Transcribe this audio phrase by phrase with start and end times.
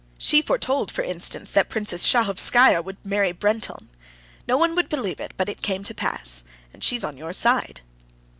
[0.17, 3.87] She foretold, for instance, that Princess Shahovskaya would marry Brenteln.
[4.47, 6.43] No one would believe it, but it came to pass.
[6.73, 7.81] And she's on your side."